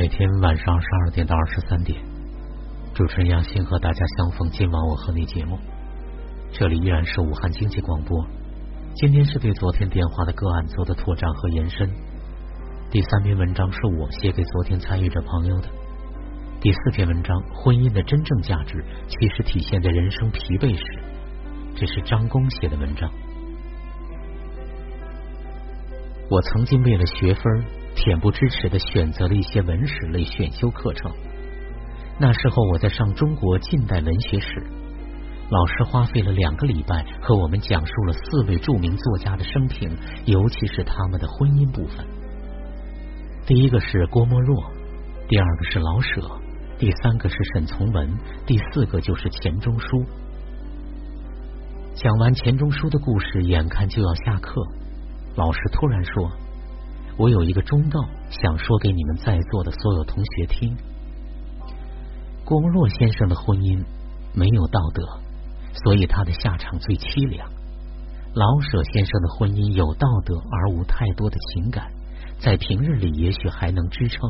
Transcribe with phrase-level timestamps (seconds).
[0.00, 1.98] 每天晚上十二点到二十三点，
[2.94, 4.48] 主持人杨鑫和大家相逢。
[4.48, 5.58] 今晚我和你节目，
[6.52, 8.24] 这里依然是武汉经济广播。
[8.94, 11.90] 今天是对昨天电话的个案做的拓展和延伸。
[12.92, 15.68] 第三篇文章是我写给昨天参与者朋友的。
[16.60, 20.84] 第四篇文章，婚姻的真正价值其实体现在人生疲惫时。
[21.74, 23.10] 这是张工写的文章。
[26.30, 27.64] 我曾经为了学分，
[27.98, 31.10] 恬不知耻的选择了一些文史类选修课程。
[32.16, 34.64] 那时候我在上中国近代文学史，
[35.50, 39.90] 老师花费了两个礼拜和我们讲述了四位著名作家的生平，
[40.26, 42.06] 尤其是他们的婚姻部分。
[43.46, 44.70] 第一个是郭沫若，
[45.28, 46.40] 第二个是老舍，
[46.78, 48.08] 第三个是沈从文，
[48.46, 49.86] 第四个就是钱钟书。
[51.94, 54.62] 讲完钱钟书的故事，眼看就要下课。
[55.34, 56.30] 老师突然说
[57.18, 57.98] ：“我有一个忠告，
[58.30, 60.76] 想说给你们在座的所有同学听。
[62.44, 63.82] 郭沫若先生的婚姻
[64.32, 65.02] 没有道德，
[65.82, 67.50] 所以他的下场最凄凉。
[68.34, 71.90] 老舍先生的婚姻有道德而无太多的情感，
[72.38, 74.20] 在平日里也许还能支撑，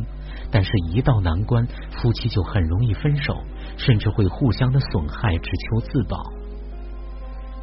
[0.51, 1.69] 但是一到难关，
[2.01, 3.37] 夫妻就很容易分手，
[3.77, 6.23] 甚至会互相的损害，只求自保。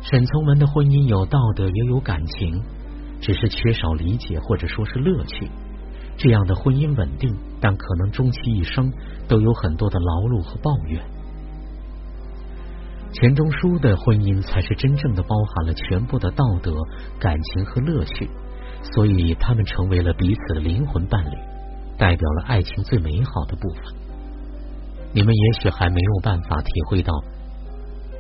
[0.04, 2.62] 沈从文的婚姻有道德，也有感情。”
[3.22, 5.50] 只是缺少理解，或者说是乐趣。
[6.18, 8.92] 这样的婚姻稳定，但可能终其一生
[9.28, 11.04] 都有很多的劳碌和抱怨。
[13.12, 16.74] 钱钟书的婚姻才是真正的包含了全部的道德、
[17.20, 18.30] 感情和乐趣，
[18.94, 21.36] 所以他们成为了彼此的灵魂伴侣，
[21.98, 23.84] 代表了爱情最美好的部分。
[25.14, 27.14] 你们也许还没有办法体会到，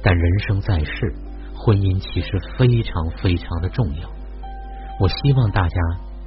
[0.01, 1.13] 但人生在世，
[1.53, 4.09] 婚姻其实非常非常的重要。
[4.99, 5.75] 我希望大家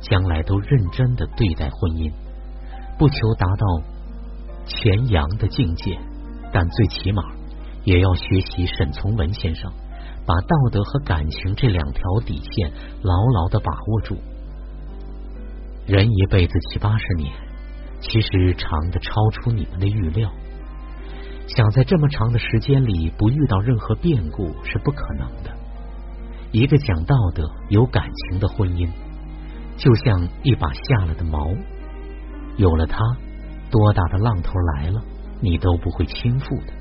[0.00, 2.12] 将来都认真的对待婚姻，
[2.98, 3.66] 不求达到
[4.66, 5.98] 全阳的境界，
[6.52, 7.22] 但最起码
[7.84, 9.72] 也要学习沈从文先生，
[10.26, 12.70] 把道德和感情这两条底线
[13.02, 14.16] 牢牢的把握住。
[15.86, 17.32] 人一辈子七八十年，
[18.02, 20.30] 其实长的超出你们的预料。
[21.46, 25.57] 想在这么长的时间里不遇到任何变故是不可能的。
[26.50, 28.88] 一个讲道德、有感情的婚姻，
[29.76, 31.56] 就像一把下了的锚，
[32.56, 32.98] 有了它，
[33.70, 35.02] 多大的浪头来了，
[35.40, 36.72] 你都不会倾覆的，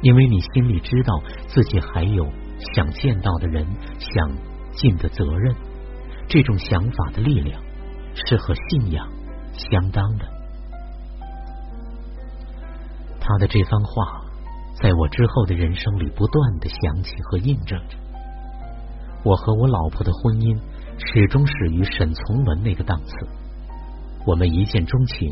[0.00, 2.26] 因为你心里知道自己还有
[2.74, 3.66] 想见到的人，
[3.98, 4.30] 想
[4.72, 5.54] 尽的责任。
[6.26, 7.60] 这种想法的力量
[8.14, 9.08] 是和信仰
[9.52, 10.26] 相当的。
[13.20, 14.24] 他的这番话，
[14.80, 17.96] 在我之后的人生里不断的响起和印证着。
[19.24, 20.56] 我和我老婆的婚姻
[20.98, 23.12] 始终始于沈从文那个档次，
[24.26, 25.28] 我们一见钟情，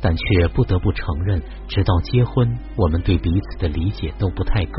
[0.00, 4.72] 但却不得不承认，直到结婚，我们对彼此的理解都不太够。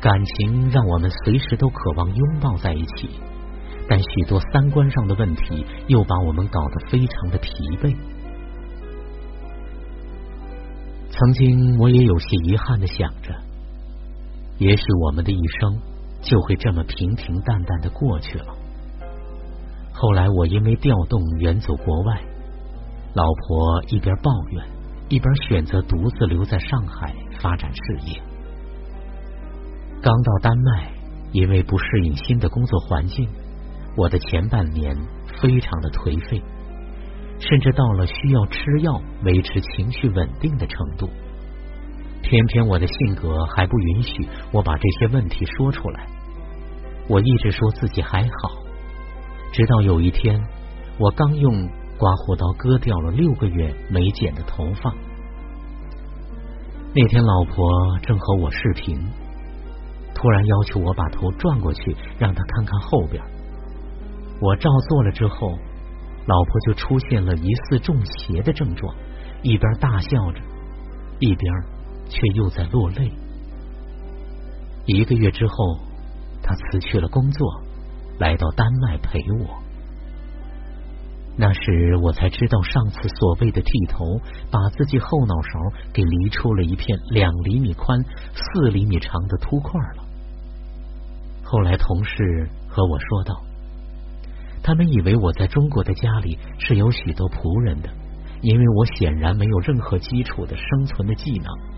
[0.00, 3.10] 感情让我们随时都渴望拥抱在一起，
[3.88, 7.50] 但许多三观上的问题又把我们搞得非常的疲
[7.80, 7.94] 惫。
[11.10, 13.34] 曾经我也有些遗憾的想着，
[14.58, 15.91] 也许我们的一生。
[16.22, 18.46] 就会这么平平淡淡的过去了。
[19.92, 22.22] 后来我因为调动远走国外，
[23.14, 24.64] 老婆一边抱怨，
[25.08, 28.20] 一边选择独自留在上海发展事业。
[30.00, 30.90] 刚到丹麦，
[31.32, 33.28] 因为不适应新的工作环境，
[33.96, 34.96] 我的前半年
[35.40, 36.42] 非常的颓废，
[37.38, 41.08] 甚至到了需要吃药维持情绪稳定的程度。
[42.32, 46.06] 偏偏我的性格还不允许我把这些问题说出来。
[47.06, 48.52] 我一直说自己还好，
[49.52, 50.42] 直到有一天，
[50.98, 51.52] 我刚用
[51.98, 54.94] 刮胡刀割掉了六个月没剪的头发。
[56.94, 58.98] 那天，老婆正和我视频，
[60.14, 63.22] 突然要求我把头转过去，让她看看后边。
[64.40, 65.50] 我照做了之后，
[66.24, 68.94] 老婆就出现了疑似中邪的症状，
[69.42, 70.40] 一边大笑着，
[71.18, 71.52] 一边
[72.08, 73.12] 却又在落泪。
[74.86, 75.78] 一个月之后。
[76.44, 77.62] 他辞去了工作，
[78.18, 79.62] 来到丹麦陪我。
[81.36, 84.20] 那时我才知道，上次所谓的剃头，
[84.50, 85.60] 把自己后脑勺
[85.92, 87.96] 给犁出了一片两厘米宽、
[88.34, 90.02] 四厘米长的秃块了。
[91.44, 93.40] 后来同事和我说道，
[94.64, 97.88] 他们以为我在中国的家里是有许多仆人的，
[98.40, 101.71] 因为我显然没有任何基础的生存的技能。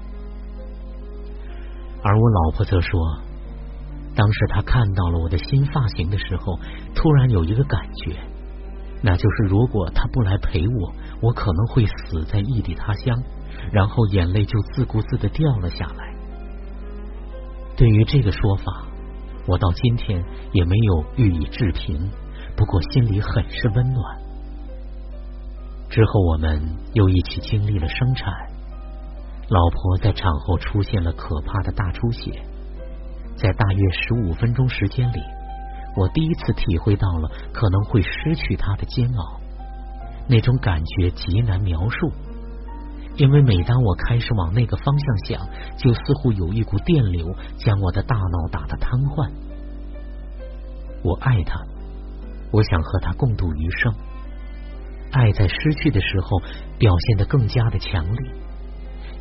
[2.05, 3.01] 而我老婆则说。
[4.17, 6.57] 当时她看到了我的新发型的时候，
[6.95, 8.17] 突然有一个感觉，
[9.03, 13.21] 那就是如果她不来陪我，我可能会死在异地他乡，
[13.73, 16.15] 然后眼泪就自顾自的掉了下来。
[17.77, 18.87] 对于这个说法，
[19.49, 22.09] 我到今天也没有予以置评，
[22.55, 24.19] 不过心里很是温暖。
[25.91, 26.63] 之后我们
[26.93, 28.33] 又一起经历了生产，
[29.49, 32.43] 老婆在产后出现了可怕的大出血，
[33.37, 35.21] 在大约十五分钟时间里，
[35.97, 39.41] 我第一次体会到了可能会失去她的煎熬，
[40.29, 42.11] 那种感觉极难描述。
[43.17, 45.47] 因为每当我开始往那个方向想，
[45.77, 49.31] 就似乎有一股电流将我的大脑打得瘫痪。
[51.05, 51.61] 我爱他，
[52.51, 53.95] 我想和他共度余生。
[55.13, 56.41] 爱在失去的时候
[56.77, 58.33] 表现得更加的强烈，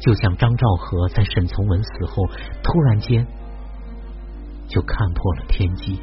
[0.05, 2.25] 就像张兆和在沈从文死后
[2.61, 3.25] 突然间
[4.67, 5.99] 就看破了天机。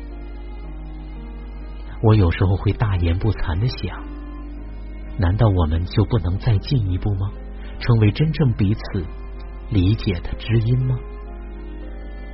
[2.03, 4.03] 我有时候会大言不惭的想：
[5.19, 7.31] 难道我们就不能再进一步吗？
[7.79, 9.05] 成为真正彼此
[9.71, 10.99] 理解的知音吗？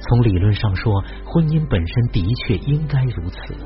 [0.00, 3.56] 从理论上说，婚姻本身的确应该如此。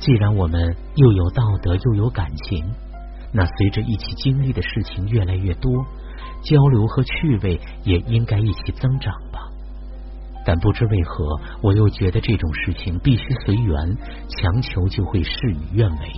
[0.00, 2.64] 既然我们又有道德又有感情，
[3.32, 5.70] 那随着一起经历的事情越来越多，
[6.42, 9.40] 交流和趣味也应该一起增长吧。
[10.46, 13.96] 但不知为何，我又觉得这种事情必须随缘，
[14.28, 16.12] 强求就会事与愿违。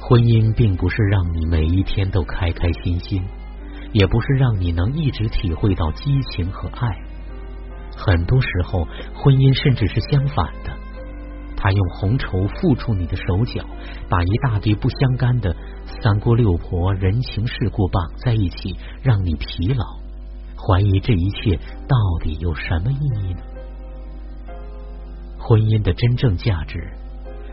[0.00, 3.22] 婚姻并不是让你每一天都开开心心，
[3.92, 6.98] 也不是让你能一直体会到激情和爱。
[7.94, 10.77] 很多时候，婚姻甚至是相反的，
[11.60, 13.66] 他用红绸缚住你的手脚，
[14.08, 15.54] 把一大堆不相干的
[16.00, 19.84] 三姑六婆、人情世故绑在一起，让你疲劳，
[20.56, 21.56] 怀疑这一切
[21.88, 23.40] 到底有什么意义呢？
[25.36, 26.92] 婚姻的真正价值，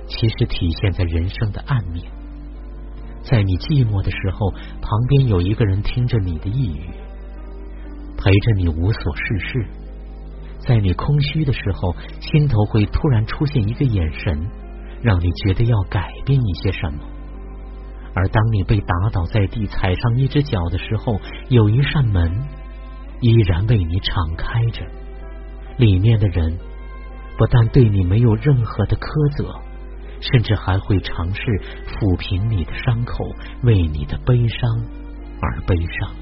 [0.08, 2.06] 其实体现在人生的暗面。
[3.24, 4.52] 在你寂寞的时候，
[4.82, 6.90] 旁边有一个人听着你的呓语，
[8.16, 9.66] 陪着你无所事事；
[10.68, 14.50] 在你空虚的时候，心头会突然出现一个眼神，
[15.02, 17.00] 让你觉得要改变一些什么。
[18.14, 21.20] 而当你被打倒在地、踩上一只脚的时候，
[21.50, 22.32] 有一扇门
[23.22, 24.86] 依然为你敞开着，
[25.78, 26.58] 里面的人
[27.38, 29.54] 不但对你没有任何的苛责。
[30.22, 31.42] 甚至还会尝试
[31.86, 33.26] 抚平你的伤口，
[33.62, 34.60] 为你的悲伤
[35.42, 36.16] 而悲伤。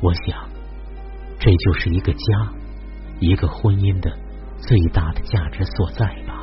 [0.00, 0.48] 我想，
[1.38, 2.52] 这就是一个家，
[3.20, 4.10] 一个婚姻的
[4.58, 6.39] 最大的价值所在吧。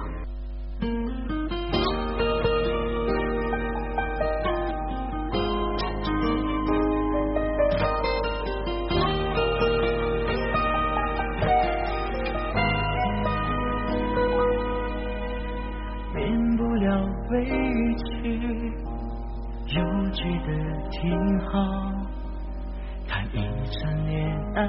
[24.57, 24.65] 爱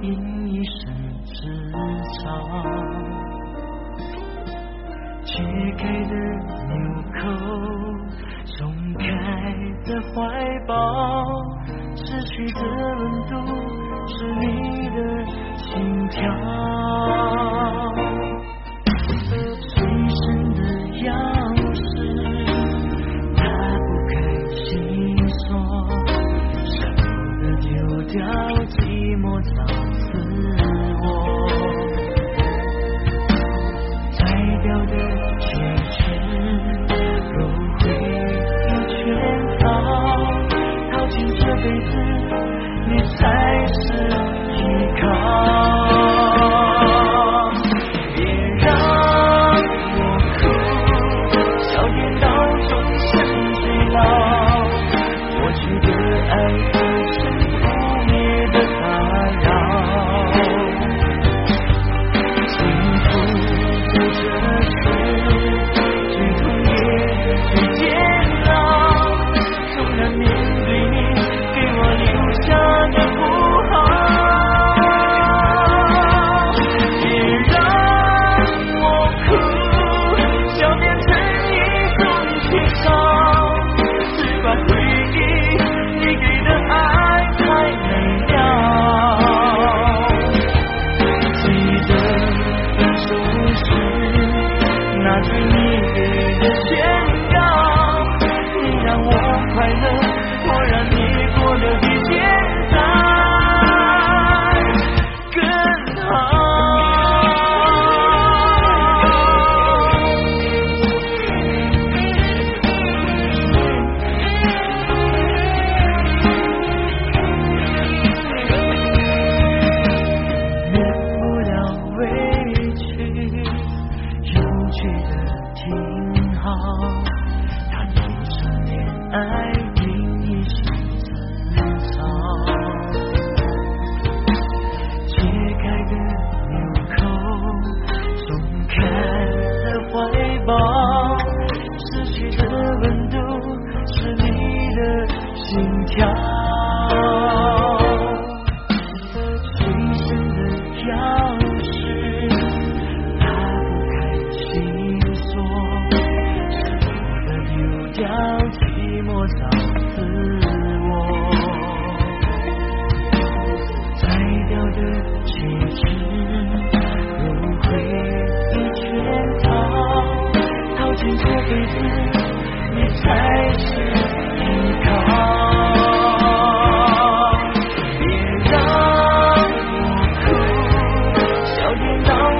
[0.00, 0.94] 因一生
[1.24, 1.34] 执
[2.22, 2.30] 着，
[5.24, 5.42] 解
[5.76, 6.14] 开的
[6.68, 6.72] 纽
[7.18, 7.20] 扣，
[8.44, 8.54] 松
[8.96, 9.04] 开
[9.84, 10.14] 的怀
[10.68, 10.72] 抱，
[11.96, 12.94] 失去的温
[13.26, 13.34] 度
[14.06, 14.96] 是你的
[15.56, 15.72] 心
[16.10, 16.22] 跳。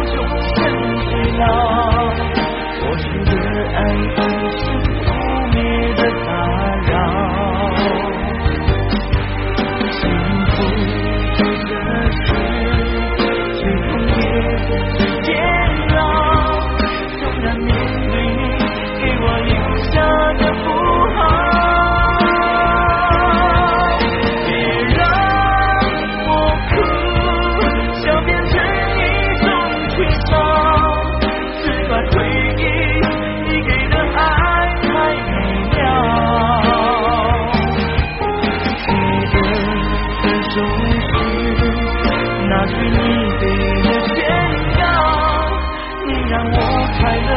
[0.07, 0.17] 就
[0.57, 1.43] 像你那，
[2.81, 3.31] 过去的
[3.75, 4.34] 爱。
[46.53, 46.59] 我
[46.99, 47.29] 快乐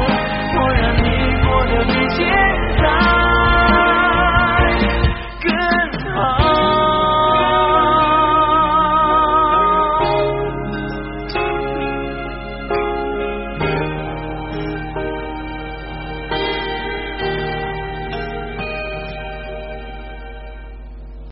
[0.60, 1.08] 我让你
[1.46, 2.20] 过得比现
[2.82, 3.26] 在